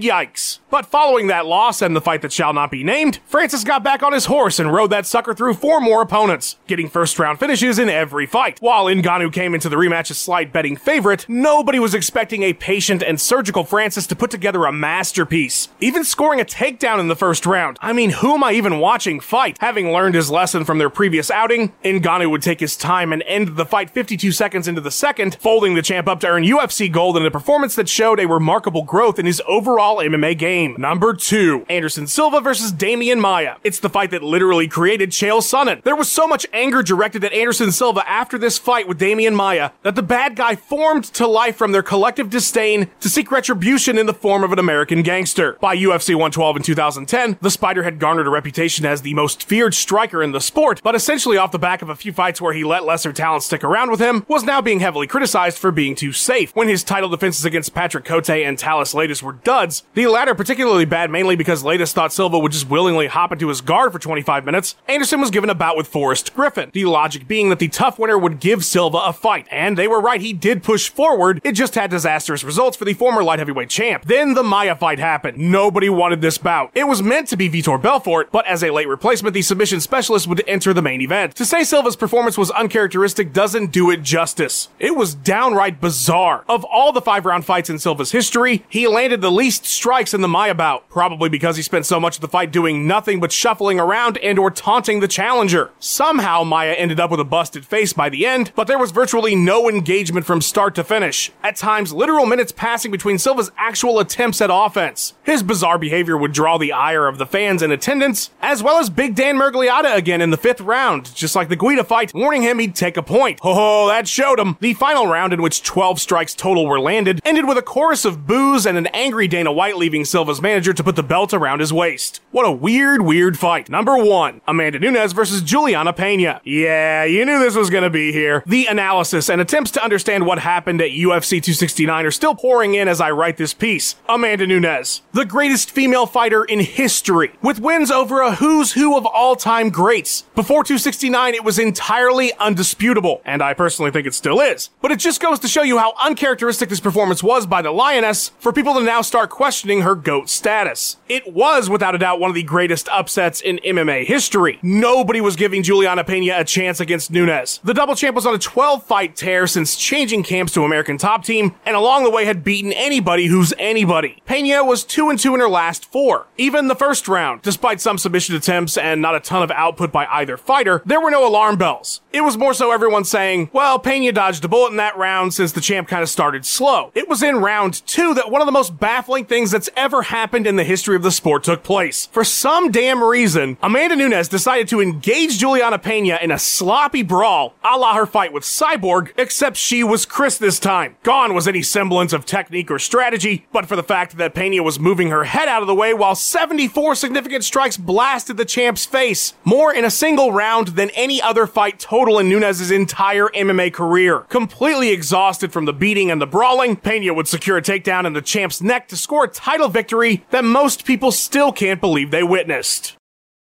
yikes. 0.00 0.60
But 0.70 0.86
following 0.86 1.26
that 1.26 1.44
loss 1.44 1.82
and 1.82 1.94
the 1.94 2.00
fight 2.00 2.22
that 2.22 2.32
shall 2.32 2.54
not 2.54 2.70
be 2.70 2.82
named, 2.82 3.20
Francis 3.26 3.64
got 3.64 3.84
back 3.84 4.02
on 4.02 4.14
his 4.14 4.24
horse 4.24 4.58
and 4.58 4.72
rode 4.72 4.90
that 4.92 5.04
sucker 5.04 5.34
through 5.34 5.54
four 5.54 5.78
more 5.78 6.00
opponents, 6.00 6.56
getting 6.66 6.88
first 6.88 7.18
round 7.18 7.38
finishes 7.38 7.65
in 7.66 7.88
every 7.88 8.26
fight. 8.26 8.58
While 8.60 8.86
Ngannou 8.86 9.32
came 9.32 9.54
into 9.54 9.68
the 9.68 9.74
rematch 9.76 10.10
a 10.10 10.14
slight 10.14 10.52
betting 10.52 10.76
favorite, 10.76 11.26
nobody 11.28 11.78
was 11.80 11.94
expecting 11.94 12.42
a 12.44 12.52
patient 12.52 13.02
and 13.02 13.20
surgical 13.20 13.64
Francis 13.64 14.06
to 14.06 14.14
put 14.14 14.30
together 14.30 14.64
a 14.64 14.72
masterpiece, 14.72 15.68
even 15.80 16.04
scoring 16.04 16.40
a 16.40 16.44
takedown 16.44 17.00
in 17.00 17.08
the 17.08 17.16
first 17.16 17.44
round. 17.44 17.76
I 17.82 17.92
mean, 17.92 18.10
who 18.10 18.34
am 18.34 18.44
I 18.44 18.52
even 18.52 18.78
watching 18.78 19.18
fight? 19.18 19.58
Having 19.60 19.90
learned 19.90 20.14
his 20.14 20.30
lesson 20.30 20.64
from 20.64 20.78
their 20.78 20.88
previous 20.88 21.28
outing, 21.30 21.72
Ngannou 21.84 22.30
would 22.30 22.42
take 22.42 22.60
his 22.60 22.76
time 22.76 23.12
and 23.12 23.24
end 23.24 23.56
the 23.56 23.66
fight 23.66 23.90
52 23.90 24.30
seconds 24.30 24.68
into 24.68 24.80
the 24.80 24.92
second, 24.92 25.34
folding 25.40 25.74
the 25.74 25.82
champ 25.82 26.06
up 26.06 26.20
to 26.20 26.28
earn 26.28 26.44
UFC 26.44 26.90
gold 26.90 27.16
in 27.16 27.26
a 27.26 27.30
performance 27.30 27.74
that 27.74 27.88
showed 27.88 28.20
a 28.20 28.28
remarkable 28.28 28.84
growth 28.84 29.18
in 29.18 29.26
his 29.26 29.42
overall 29.48 29.96
MMA 29.96 30.38
game. 30.38 30.76
Number 30.78 31.14
2, 31.14 31.66
Anderson 31.68 32.06
Silva 32.06 32.40
versus 32.40 32.72
Demian 32.72 33.18
Maia. 33.18 33.56
It's 33.64 33.80
the 33.80 33.90
fight 33.90 34.12
that 34.12 34.22
literally 34.22 34.68
created 34.68 35.10
Chael 35.10 35.40
Sonnen. 35.40 35.82
There 35.82 35.96
was 35.96 36.08
so 36.08 36.28
much 36.28 36.46
anger 36.52 36.82
directed 36.82 37.24
at 37.24 37.32
Anderson 37.32 37.45
Silva 37.52 38.08
after 38.08 38.38
this 38.38 38.58
fight 38.58 38.88
with 38.88 38.98
Demian 38.98 39.34
Maia 39.34 39.70
that 39.82 39.94
the 39.94 40.02
bad 40.02 40.36
guy 40.36 40.56
formed 40.56 41.04
to 41.04 41.26
life 41.26 41.56
from 41.56 41.72
their 41.72 41.82
collective 41.82 42.30
disdain 42.30 42.88
to 43.00 43.08
seek 43.08 43.30
retribution 43.30 43.98
in 43.98 44.06
the 44.06 44.14
form 44.14 44.42
of 44.42 44.52
an 44.52 44.58
American 44.58 45.02
gangster. 45.02 45.56
By 45.60 45.76
UFC 45.76 46.10
112 46.10 46.56
in 46.56 46.62
2010, 46.62 47.38
the 47.40 47.50
Spider 47.50 47.82
had 47.82 47.98
garnered 47.98 48.26
a 48.26 48.30
reputation 48.30 48.86
as 48.86 49.02
the 49.02 49.14
most 49.14 49.44
feared 49.44 49.74
striker 49.74 50.22
in 50.22 50.32
the 50.32 50.40
sport, 50.40 50.80
but 50.82 50.94
essentially 50.94 51.36
off 51.36 51.52
the 51.52 51.58
back 51.58 51.82
of 51.82 51.88
a 51.88 51.96
few 51.96 52.12
fights 52.12 52.40
where 52.40 52.54
he 52.54 52.64
let 52.64 52.84
lesser 52.84 53.12
talent 53.12 53.42
stick 53.42 53.62
around 53.62 53.90
with 53.90 54.00
him, 54.00 54.24
was 54.28 54.44
now 54.44 54.60
being 54.60 54.80
heavily 54.80 55.06
criticized 55.06 55.58
for 55.58 55.70
being 55.70 55.94
too 55.94 56.12
safe. 56.12 56.54
When 56.56 56.68
his 56.68 56.82
title 56.82 57.08
defenses 57.08 57.44
against 57.44 57.74
Patrick 57.74 58.04
Cote 58.04 58.30
and 58.30 58.58
Thales 58.58 58.94
Leites 58.94 59.22
were 59.22 59.32
duds, 59.32 59.84
the 59.94 60.06
latter 60.06 60.34
particularly 60.34 60.84
bad 60.84 61.10
mainly 61.10 61.36
because 61.36 61.62
Leites 61.62 61.92
thought 61.92 62.12
Silva 62.12 62.38
would 62.38 62.52
just 62.52 62.70
willingly 62.70 63.08
hop 63.08 63.32
into 63.32 63.48
his 63.48 63.60
guard 63.60 63.92
for 63.92 63.98
25 63.98 64.44
minutes, 64.44 64.76
Anderson 64.88 65.20
was 65.20 65.30
given 65.30 65.50
a 65.50 65.54
bout 65.54 65.76
with 65.76 65.86
Forrest 65.86 66.34
Griffin, 66.34 66.70
the 66.72 66.86
logic 66.86 67.28
being 67.28 67.35
that 67.36 67.58
the 67.58 67.68
tough 67.68 67.98
winner 67.98 68.18
would 68.18 68.40
give 68.40 68.64
Silva 68.64 68.98
a 68.98 69.12
fight, 69.12 69.46
and 69.50 69.76
they 69.76 69.86
were 69.86 70.00
right, 70.00 70.20
he 70.20 70.32
did 70.32 70.62
push 70.62 70.88
forward, 70.88 71.40
it 71.44 71.52
just 71.52 71.74
had 71.74 71.90
disastrous 71.90 72.42
results 72.42 72.76
for 72.76 72.84
the 72.84 72.94
former 72.94 73.22
light 73.22 73.38
heavyweight 73.38 73.68
champ. 73.68 74.04
Then 74.06 74.34
the 74.34 74.42
Maia 74.42 74.74
fight 74.74 74.98
happened. 74.98 75.38
Nobody 75.38 75.88
wanted 75.88 76.20
this 76.22 76.38
bout. 76.38 76.70
It 76.74 76.88
was 76.88 77.02
meant 77.02 77.28
to 77.28 77.36
be 77.36 77.50
Vitor 77.50 77.80
Belfort, 77.80 78.30
but 78.32 78.46
as 78.46 78.62
a 78.62 78.70
late 78.70 78.88
replacement, 78.88 79.34
the 79.34 79.42
submission 79.42 79.80
specialist 79.80 80.26
would 80.26 80.42
enter 80.48 80.72
the 80.72 80.82
main 80.82 81.02
event. 81.02 81.34
To 81.36 81.44
say 81.44 81.62
Silva's 81.62 81.96
performance 81.96 82.38
was 82.38 82.50
uncharacteristic 82.52 83.32
doesn't 83.32 83.72
do 83.72 83.90
it 83.90 84.02
justice. 84.02 84.68
It 84.78 84.96
was 84.96 85.14
downright 85.14 85.80
bizarre. 85.80 86.44
Of 86.48 86.64
all 86.64 86.92
the 86.92 87.02
five 87.02 87.26
round 87.26 87.44
fights 87.44 87.68
in 87.68 87.78
Silva's 87.78 88.12
history, 88.12 88.64
he 88.68 88.88
landed 88.88 89.20
the 89.20 89.30
least 89.30 89.66
strikes 89.66 90.14
in 90.14 90.22
the 90.22 90.28
Maia 90.28 90.54
bout, 90.54 90.88
probably 90.88 91.28
because 91.28 91.56
he 91.56 91.62
spent 91.62 91.86
so 91.86 92.00
much 92.00 92.16
of 92.16 92.20
the 92.22 92.28
fight 92.28 92.50
doing 92.50 92.86
nothing 92.86 93.20
but 93.20 93.32
shuffling 93.32 93.78
around 93.78 94.16
and 94.18 94.38
or 94.38 94.50
taunting 94.50 95.00
the 95.00 95.08
challenger. 95.08 95.70
Somehow 95.78 96.44
Maia 96.44 96.72
ended 96.72 97.00
up 97.00 97.10
with 97.10 97.20
a 97.20 97.24
busted 97.26 97.66
face 97.66 97.92
by 97.92 98.08
the 98.08 98.26
end, 98.26 98.52
but 98.54 98.66
there 98.66 98.78
was 98.78 98.90
virtually 98.90 99.34
no 99.34 99.68
engagement 99.68 100.26
from 100.26 100.40
start 100.40 100.74
to 100.76 100.84
finish. 100.84 101.30
At 101.42 101.56
times, 101.56 101.92
literal 101.92 102.26
minutes 102.26 102.52
passing 102.52 102.90
between 102.90 103.18
Silva's 103.18 103.50
actual 103.56 103.98
attempts 103.98 104.40
at 104.40 104.50
offense. 104.52 105.14
His 105.24 105.42
bizarre 105.42 105.78
behavior 105.78 106.16
would 106.16 106.32
draw 106.32 106.58
the 106.58 106.72
ire 106.72 107.06
of 107.08 107.18
the 107.18 107.26
fans 107.26 107.62
in 107.62 107.70
attendance, 107.70 108.30
as 108.40 108.62
well 108.62 108.78
as 108.78 108.90
Big 108.90 109.14
Dan 109.14 109.36
Miragliotta 109.36 109.94
again 109.94 110.20
in 110.20 110.30
the 110.30 110.36
fifth 110.36 110.60
round, 110.60 111.14
just 111.14 111.36
like 111.36 111.48
the 111.48 111.56
Guida 111.56 111.84
fight, 111.84 112.12
warning 112.14 112.42
him 112.42 112.58
he'd 112.58 112.74
take 112.74 112.96
a 112.96 113.02
point. 113.02 113.38
Oh, 113.42 113.88
that 113.88 114.08
showed 114.08 114.38
him. 114.38 114.56
The 114.60 114.74
final 114.74 115.06
round, 115.06 115.32
in 115.32 115.42
which 115.42 115.62
12 115.62 116.00
strikes 116.00 116.34
total 116.34 116.66
were 116.66 116.80
landed, 116.80 117.20
ended 117.24 117.46
with 117.46 117.58
a 117.58 117.62
chorus 117.62 118.04
of 118.04 118.26
boos 118.26 118.66
and 118.66 118.76
an 118.78 118.86
angry 118.88 119.28
Dana 119.28 119.52
White 119.52 119.76
leaving 119.76 120.04
Silva's 120.04 120.42
manager 120.42 120.72
to 120.72 120.84
put 120.84 120.96
the 120.96 121.02
belt 121.02 121.32
around 121.32 121.60
his 121.60 121.72
waist. 121.72 122.20
What 122.30 122.46
a 122.46 122.52
weird, 122.52 123.02
weird 123.02 123.38
fight. 123.38 123.68
Number 123.68 123.96
one, 123.96 124.40
Amanda 124.46 124.78
Nunes 124.78 125.12
versus 125.12 125.42
Juliana 125.42 125.92
Pena. 125.92 126.40
Yeah, 126.44 127.04
you 127.04 127.15
knew 127.24 127.38
this 127.38 127.56
was 127.56 127.70
gonna 127.70 127.90
be 127.90 128.12
here. 128.12 128.42
The 128.46 128.66
analysis 128.66 129.28
and 129.28 129.40
attempts 129.40 129.70
to 129.72 129.82
understand 129.82 130.26
what 130.26 130.40
happened 130.40 130.80
at 130.80 130.90
UFC 130.90 131.40
269 131.40 132.06
are 132.06 132.10
still 132.10 132.34
pouring 132.34 132.74
in 132.74 132.88
as 132.88 133.00
I 133.00 133.10
write 133.10 133.36
this 133.36 133.54
piece. 133.54 133.96
Amanda 134.08 134.46
Nunes, 134.46 135.02
the 135.12 135.24
greatest 135.24 135.70
female 135.70 136.06
fighter 136.06 136.44
in 136.44 136.60
history, 136.60 137.32
with 137.42 137.60
wins 137.60 137.90
over 137.90 138.20
a 138.20 138.36
who's 138.36 138.72
who 138.72 138.96
of 138.96 139.06
all 139.06 139.36
time 139.36 139.70
greats. 139.70 140.22
Before 140.34 140.64
269, 140.64 141.34
it 141.34 141.44
was 141.44 141.58
entirely 141.58 142.32
undisputable, 142.38 143.22
and 143.24 143.42
I 143.42 143.54
personally 143.54 143.90
think 143.90 144.06
it 144.06 144.14
still 144.14 144.40
is. 144.40 144.70
But 144.82 144.92
it 144.92 144.98
just 144.98 145.20
goes 145.20 145.38
to 145.40 145.48
show 145.48 145.62
you 145.62 145.78
how 145.78 145.94
uncharacteristic 146.02 146.68
this 146.68 146.80
performance 146.80 147.22
was 147.22 147.46
by 147.46 147.62
the 147.62 147.70
Lioness 147.70 148.30
for 148.38 148.52
people 148.52 148.74
to 148.74 148.82
now 148.82 149.02
start 149.02 149.30
questioning 149.30 149.82
her 149.82 149.94
GOAT 149.94 150.28
status. 150.28 150.96
It 151.08 151.32
was, 151.32 151.70
without 151.70 151.94
a 151.94 151.98
doubt, 151.98 152.20
one 152.20 152.30
of 152.30 152.34
the 152.34 152.42
greatest 152.42 152.88
upsets 152.88 153.40
in 153.40 153.58
MMA 153.64 154.04
history. 154.04 154.58
Nobody 154.62 155.20
was 155.20 155.36
giving 155.36 155.62
Juliana 155.62 156.04
Pena 156.04 156.34
a 156.38 156.44
chance 156.44 156.80
against 156.80 157.05
Nunes. 157.10 157.60
The 157.64 157.74
double 157.74 157.94
champ 157.94 158.14
was 158.14 158.26
on 158.26 158.34
a 158.34 158.38
12 158.38 158.84
fight 158.84 159.16
tear 159.16 159.46
since 159.46 159.76
changing 159.76 160.22
camps 160.22 160.52
to 160.54 160.64
American 160.64 160.98
Top 160.98 161.24
Team, 161.24 161.54
and 161.64 161.76
along 161.76 162.04
the 162.04 162.10
way 162.10 162.24
had 162.24 162.44
beaten 162.44 162.72
anybody 162.72 163.26
who's 163.26 163.52
anybody. 163.58 164.22
Pena 164.26 164.64
was 164.64 164.84
2 164.84 165.10
and 165.10 165.18
2 165.18 165.34
in 165.34 165.40
her 165.40 165.48
last 165.48 165.90
four. 165.90 166.26
Even 166.36 166.68
the 166.68 166.74
first 166.74 167.08
round, 167.08 167.42
despite 167.42 167.80
some 167.80 167.98
submission 167.98 168.34
attempts 168.34 168.76
and 168.76 169.00
not 169.00 169.14
a 169.14 169.20
ton 169.20 169.42
of 169.42 169.50
output 169.50 169.92
by 169.92 170.06
either 170.06 170.36
fighter, 170.36 170.82
there 170.84 171.00
were 171.00 171.10
no 171.10 171.26
alarm 171.26 171.56
bells. 171.56 172.00
It 172.12 172.22
was 172.22 172.36
more 172.36 172.54
so 172.54 172.70
everyone 172.72 173.04
saying, 173.04 173.50
well, 173.52 173.78
Pena 173.78 174.12
dodged 174.12 174.44
a 174.44 174.48
bullet 174.48 174.70
in 174.70 174.76
that 174.76 174.96
round 174.96 175.34
since 175.34 175.52
the 175.52 175.60
champ 175.60 175.88
kind 175.88 176.02
of 176.02 176.08
started 176.08 176.44
slow. 176.44 176.90
It 176.94 177.08
was 177.08 177.22
in 177.22 177.36
round 177.36 177.86
two 177.86 178.14
that 178.14 178.30
one 178.30 178.40
of 178.40 178.46
the 178.46 178.52
most 178.52 178.78
baffling 178.78 179.24
things 179.24 179.50
that's 179.50 179.70
ever 179.76 180.02
happened 180.02 180.46
in 180.46 180.56
the 180.56 180.64
history 180.64 180.96
of 180.96 181.02
the 181.02 181.10
sport 181.10 181.44
took 181.44 181.62
place. 181.62 182.06
For 182.06 182.24
some 182.24 182.70
damn 182.70 183.02
reason, 183.02 183.58
Amanda 183.62 183.96
Nunes 183.96 184.28
decided 184.28 184.68
to 184.68 184.80
engage 184.80 185.38
Juliana 185.38 185.78
Pena 185.78 186.18
in 186.22 186.30
a 186.30 186.38
sloppy 186.38 186.95
brawl, 187.02 187.54
a 187.62 187.76
la 187.76 187.94
her 187.94 188.06
fight 188.06 188.32
with 188.32 188.42
Cyborg, 188.42 189.12
except 189.16 189.56
she 189.56 189.82
was 189.84 190.06
Cris 190.06 190.38
this 190.38 190.58
time. 190.58 190.96
Gone 191.02 191.34
was 191.34 191.46
any 191.46 191.62
semblance 191.62 192.12
of 192.12 192.26
technique 192.26 192.70
or 192.70 192.78
strategy, 192.78 193.46
but 193.52 193.66
for 193.66 193.76
the 193.76 193.82
fact 193.82 194.16
that 194.16 194.34
Pena 194.34 194.62
was 194.62 194.80
moving 194.80 195.10
her 195.10 195.24
head 195.24 195.48
out 195.48 195.62
of 195.62 195.68
the 195.68 195.74
way 195.74 195.94
while 195.94 196.14
74 196.14 196.94
significant 196.94 197.44
strikes 197.44 197.76
blasted 197.76 198.36
the 198.36 198.44
champ's 198.44 198.86
face, 198.86 199.34
more 199.44 199.72
in 199.72 199.84
a 199.84 199.90
single 199.90 200.32
round 200.32 200.68
than 200.68 200.90
any 200.90 201.20
other 201.20 201.46
fight 201.46 201.78
total 201.78 202.18
in 202.18 202.28
Nunes's 202.28 202.70
entire 202.70 203.28
MMA 203.28 203.72
career. 203.72 204.20
Completely 204.20 204.90
exhausted 204.90 205.52
from 205.52 205.64
the 205.64 205.72
beating 205.72 206.10
and 206.10 206.20
the 206.20 206.26
brawling, 206.26 206.76
Pena 206.76 207.14
would 207.14 207.28
secure 207.28 207.56
a 207.56 207.62
takedown 207.62 208.06
in 208.06 208.12
the 208.12 208.22
champ's 208.22 208.60
neck 208.60 208.88
to 208.88 208.96
score 208.96 209.24
a 209.24 209.28
title 209.28 209.68
victory 209.68 210.24
that 210.30 210.44
most 210.44 210.84
people 210.84 211.12
still 211.12 211.52
can't 211.52 211.80
believe 211.80 212.10
they 212.10 212.22
witnessed. 212.22 212.95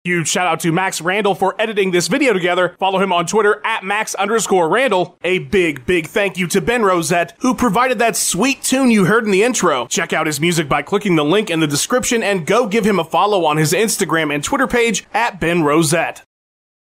Huge 0.06 0.28
shout 0.28 0.46
out 0.46 0.60
to 0.60 0.70
Max 0.70 1.00
Randall 1.00 1.34
for 1.34 1.60
editing 1.60 1.90
this 1.90 2.06
video 2.06 2.32
together. 2.32 2.76
Follow 2.78 3.00
him 3.00 3.12
on 3.12 3.26
Twitter 3.26 3.60
at 3.64 3.82
Max 3.82 4.14
underscore 4.14 4.68
Randall. 4.68 5.18
A 5.24 5.40
big, 5.40 5.84
big 5.84 6.06
thank 6.06 6.38
you 6.38 6.46
to 6.46 6.60
Ben 6.60 6.84
Rosette, 6.84 7.34
who 7.40 7.56
provided 7.56 7.98
that 7.98 8.14
sweet 8.14 8.62
tune 8.62 8.92
you 8.92 9.06
heard 9.06 9.24
in 9.24 9.32
the 9.32 9.42
intro. 9.42 9.88
Check 9.88 10.12
out 10.12 10.28
his 10.28 10.40
music 10.40 10.68
by 10.68 10.82
clicking 10.82 11.16
the 11.16 11.24
link 11.24 11.50
in 11.50 11.58
the 11.58 11.66
description 11.66 12.22
and 12.22 12.46
go 12.46 12.68
give 12.68 12.84
him 12.84 13.00
a 13.00 13.04
follow 13.04 13.44
on 13.46 13.56
his 13.56 13.72
Instagram 13.72 14.32
and 14.32 14.44
Twitter 14.44 14.68
page 14.68 15.04
at 15.12 15.40
Ben 15.40 15.64
Rosette. 15.64 16.22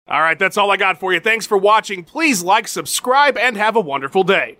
All 0.08 0.20
right, 0.20 0.36
that's 0.36 0.56
all 0.56 0.72
I 0.72 0.76
got 0.76 0.98
for 0.98 1.12
you. 1.12 1.20
Thanks 1.20 1.46
for 1.46 1.56
watching. 1.56 2.02
Please 2.02 2.42
like, 2.42 2.66
subscribe, 2.66 3.38
and 3.38 3.56
have 3.56 3.76
a 3.76 3.80
wonderful 3.80 4.24
day. 4.24 4.56